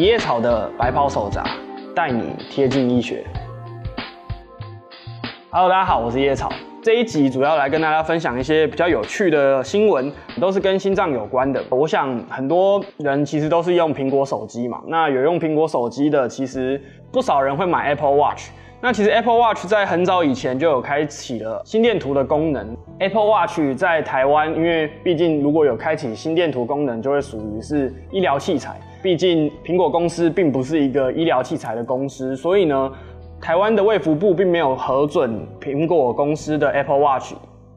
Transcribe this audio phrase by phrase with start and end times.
[0.00, 1.44] 一叶草的白袍手札，
[1.94, 3.22] 带你贴近医学。
[5.50, 6.50] Hello，大家好，我是叶草。
[6.82, 10.10] 这一集主要来跟大家分享一些比较有趣的新闻，
[10.40, 11.62] 都是跟心脏有关的。
[11.68, 16.82] 我想很多人其实都是用苹果手机嘛，那有用苹果手机的，其实
[17.12, 18.48] 不少人会买 Apple Watch。
[18.80, 22.74] 那其实 Apple Watch 在很早以前就有开启了心电图的功能。
[23.00, 28.80] Apple Watch 在台湾，因为毕竟如果有开启心电图功能，就会属于是医疗器材。
[29.02, 32.92] 毕竟苹果公司并不是一个医疗器材的公司，所以呢，
[33.40, 37.32] 台湾的卫福部并没有核准苹果公司的 Apple Watch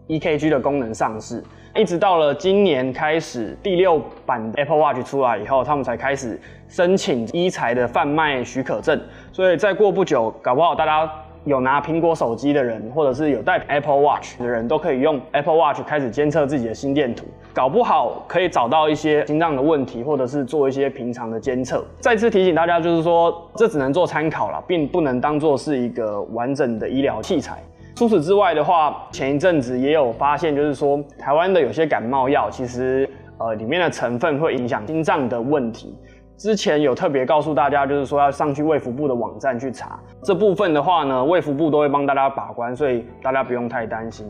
[0.07, 1.43] EKG 的功能上市。
[1.75, 9.01] 一直到了今年开始，第六版 Apple Watch 出来以后，他们才开始申请医材的贩卖许可证。
[9.31, 11.11] 所以再过不久，搞不好大家
[11.45, 21.83] 有拿苹果手机的人，或者是有带 Apple Watch 的人都可以用 Apple Watch 开始监测自己的心电图，搞不好可以找到一些心脏的问题，或者是做一些平常的监测。
[21.99, 27.61] 再次提醒大家，就是说这只能做参考了，并不能当做是一个完整的医疗器材。
[27.95, 35.93] 除此之外的话，前一阵子也有发现，就是说台湾的有些感冒药，其实呃里面的成分会影响心脏的问题。
[36.37, 44.25] 之前有特别告诉大家，就是说要上去卫福部的网站去查这部分的话呢，卫福部都会帮大家把关，所以大家不用太担心。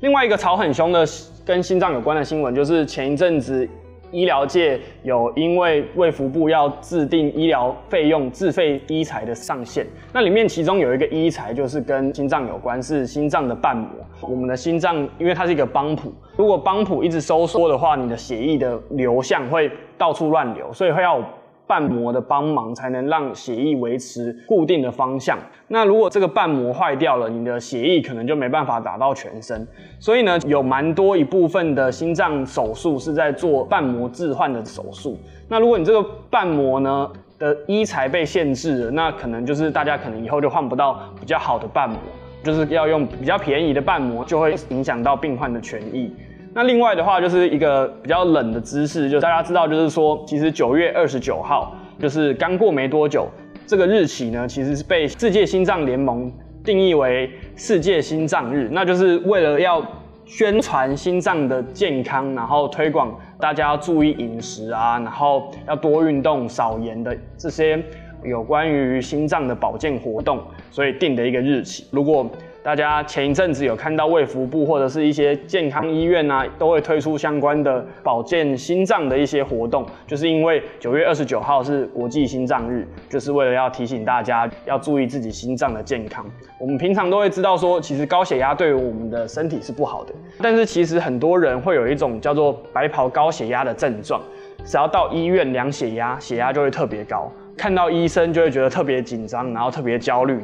[0.00, 1.04] 另外一个吵很凶的
[1.44, 3.68] 跟心脏有关的新闻，就是前一阵子。
[4.10, 13.90] 医疗界有因为卫福部要制定医疗费用自费医材的上限，那里面其中有一个医材就是跟心脏有关，是心脏的瓣膜。
[14.22, 21.22] 我们的心脏因为它是一个帮浦，如果帮浦一直收缩的话，你的血液的流向会到处乱流，所以会要。
[21.68, 25.38] 瓣膜的帮忙才能让血液维持固定的方向。
[25.68, 29.68] 那如果这个瓣膜坏掉了，你的血液可能就没办法打到全身。
[30.00, 35.18] 所以呢，有蛮多一部分的心脏手术是在做瓣膜置换的手术。
[35.46, 41.98] 那如果你这个瓣膜呢的医材被限制了，那可能就是大家可能以后就换不到比较好的瓣膜，
[42.42, 46.10] 就是要用比较便宜的瓣膜，就会影响到病患的权益。
[46.54, 53.28] 那另外的话，就是一个比较冷的知识，就大家知道，就是说，其实九月二十九号，就是刚过没多久，
[53.66, 56.32] 这个日期呢，其实是被世界心脏联盟
[56.64, 59.84] 定义为世界心脏日，那就是为了要
[60.24, 67.80] 宣传心脏的健康，然后推广大家要注意饮食啊，然后要多运动、少盐的这些
[68.24, 71.86] 有关于心脏的保健活动，所以定的一个日期。
[71.90, 72.28] 如果
[72.68, 86.22] 大家前一阵子有看到卫福部或者是一些健康医院啊，都会推出相关的保健心脏的一些活动，就是因为九月二十九号是国际心脏日，就是为了要提醒大家要注意自己心脏的健康。
[86.60, 90.12] 我们平常都会知道说，其实高血压对于我们的身体是不好的，
[90.42, 94.20] 但是其实很多人会有一种叫做白袍高血压的症状，
[94.66, 100.38] 只要到医院量血压，血压就会特别高，看到医生就会觉得特别紧张，然后特别焦虑，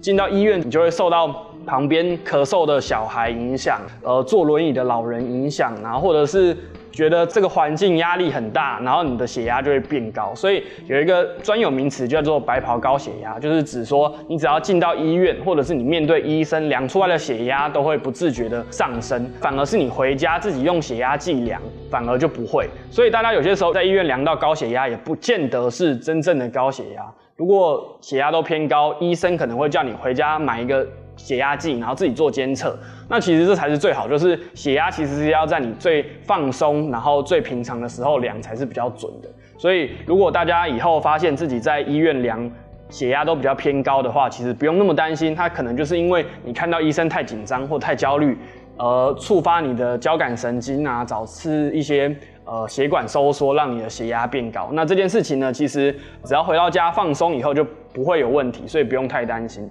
[0.00, 1.44] 进到医院你就会受到。
[1.68, 6.56] 旁边咳嗽的小孩影响，呃，坐轮椅的老人影响，然后或者是
[6.90, 10.34] 觉得这个环境压力很大，然后你的血压就会变高。
[10.34, 22.66] 所以有一个专有名词叫做“白袍高血压”，就是指说你只要进到医院，或者是你面对医生量出来的血压都会不自觉的上升，反而是你回家自己用血压计量，反而就不会。
[22.90, 27.04] 所以大家有些时候在医院量到高血压，也不见得是真正的高血压。
[27.36, 30.86] 如果血压都偏高，医生可能会叫你回家买一个。
[31.18, 32.74] 血压计，然后自己做监测，
[33.08, 39.28] 那其实这才是最好，就是血压其实是要在你最放松，然后最平常的时候量才是比较准的。
[39.58, 42.50] 所以如果大家以后发现自己在医院量
[42.88, 48.38] 血压都比较偏高的话，其实不用那么担心，它可能就是因为你看到医生太紧张或太焦虑，
[48.76, 54.70] 而触发你的交感神经啊，导致一些呃血管收缩，让你的血压变高。
[54.72, 59.68] 那这件事情呢，其实只要回到家放松以后就不会有问题，所以不用太担心。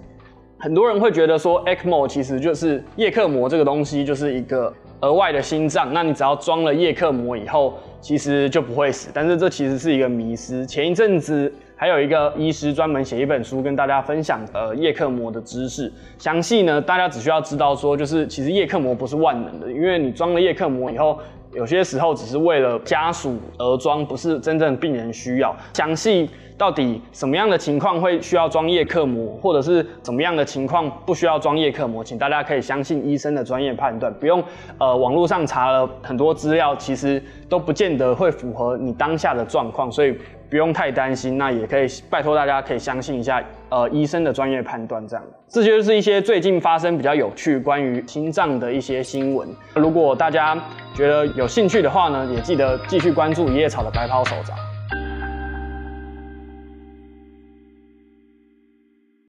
[0.60, 5.92] 很多人会觉得说，ECMO 其实就是叶克膜这个东西，就是一个额外的心脏。
[5.92, 9.08] 那你只要装了叶克膜以后，其实就不会死。
[9.14, 10.66] 但是这其实是一个迷思。
[10.66, 15.92] 前一阵子还有一个医师专门写一本书跟大家分享呃叶克膜的知识。
[16.18, 21.20] 详细呢，大家只需要知道说，就是其实叶克膜不是万能的，因为你装了叶克膜以后，
[21.52, 25.54] 有些时候只是为了家属而装，不是真正病人需要。
[25.74, 26.28] 详细。
[26.58, 32.02] 到底什么样的情况会需要装叶克膜，或者是怎么样的情况不需要装叶克膜？
[32.02, 34.42] 请大家可以相信医生的专业判断，不用
[34.76, 40.18] 呃网络上查了很多资料，其实都不见得会符合你当下的状况，所以
[40.50, 41.38] 不用太担心。
[41.38, 45.24] 那也可以拜托大家可以相信一下呃医生的专业判断，这样。
[45.46, 49.48] 这就是一些最近发生比较有趣关于心脏的一些新闻。
[49.76, 50.60] 如果大家
[50.98, 54.52] 觉得有兴趣的话呢，也记得继续关注一叶草的白袍手札。